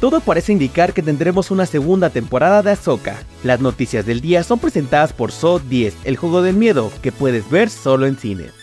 [0.00, 3.22] todo parece indicar que tendremos una segunda temporada de Ahsoka.
[3.44, 7.48] Las noticias del día son presentadas por So 10, el juego del miedo, que puedes
[7.50, 8.59] ver solo en cines.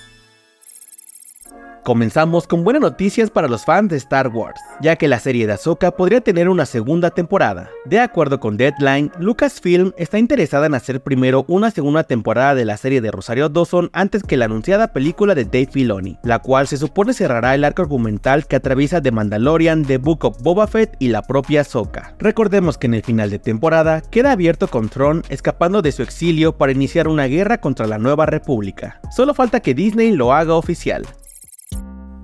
[1.87, 5.53] Comenzamos con buenas noticias para los fans de Star Wars, ya que la serie de
[5.53, 7.69] Ahsoka podría tener una segunda temporada.
[7.85, 12.75] De acuerdo con Deadline, Lucasfilm está interesada en hacer primero una segunda temporada de la
[12.75, 16.75] serie de Rosario Dawson antes que la anunciada película de Dave Filoni, la cual se
[16.75, 21.07] supone cerrará el arco argumental que atraviesa The Mandalorian, The Book of Boba Fett y
[21.07, 22.15] la propia Ahsoka.
[22.19, 26.57] Recordemos que en el final de temporada queda abierto con Tron escapando de su exilio
[26.57, 28.99] para iniciar una guerra contra la Nueva República.
[29.09, 31.07] Solo falta que Disney lo haga oficial.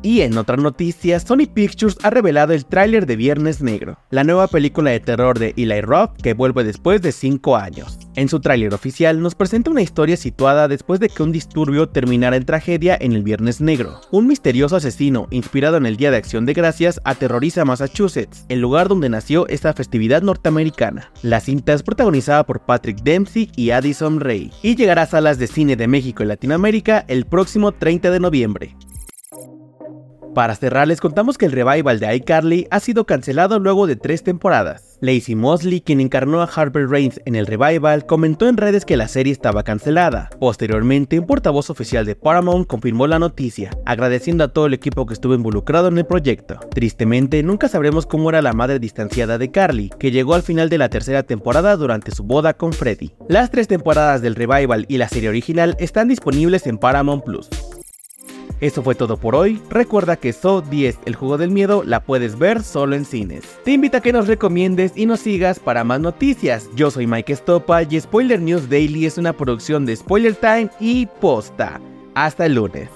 [0.06, 4.48] Y en otras noticias, Sony Pictures ha revelado el tráiler de Viernes Negro, la nueva
[4.48, 7.98] película de terror de Eli Roth que vuelve después de 5 años.
[8.18, 12.36] En su tráiler oficial nos presenta una historia situada después de que un disturbio terminara
[12.36, 14.02] en tragedia en el Viernes Negro.
[14.12, 18.90] Un misterioso asesino, inspirado en el Día de Acción de Gracias, aterroriza Massachusetts, el lugar
[18.90, 21.14] donde nació esta festividad norteamericana.
[21.22, 25.48] La cinta es protagonizada por Patrick Dempsey y Addison Ray, y llegará a salas de
[25.48, 28.76] cine de México y Latinoamérica el próximo 30 de noviembre.
[30.34, 34.24] Para cerrar, les contamos que el revival de iCarly ha sido cancelado luego de tres
[34.24, 34.98] temporadas.
[35.00, 39.08] Lacey Mosley, quien encarnó a Harper Reigns en el revival, comentó en redes que la
[39.08, 40.30] serie estaba cancelada.
[40.40, 45.14] Posteriormente, un portavoz oficial de Paramount confirmó la noticia, agradeciendo a todo el equipo que
[45.14, 46.60] estuvo involucrado en el proyecto.
[46.72, 50.80] Tristemente, nunca sabremos cómo era la madre distanciada de Carly, que llegó al final de
[50.80, 53.12] la tercera temporada durante su boda con Freddy.
[53.28, 57.50] Las tres temporadas del revival y la serie original están disponibles en Paramount Plus.
[58.64, 59.62] Eso fue todo por hoy.
[59.70, 63.44] Recuerda que So 10, el juego del miedo, la puedes ver solo en cines.
[63.66, 66.70] Te invito a que nos recomiendes y nos sigas para más noticias.
[66.74, 71.08] Yo soy Mike Estopa y Spoiler News Daily es una producción de Spoiler Time y
[71.20, 71.82] Posta.
[72.16, 72.88] Hasta el lunes.